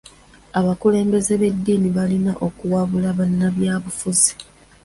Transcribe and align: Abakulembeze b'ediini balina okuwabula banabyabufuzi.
Abakulembeze 0.59 1.33
b'ediini 1.41 1.89
balina 1.97 2.31
okuwabula 2.47 3.09
banabyabufuzi. 3.17 4.31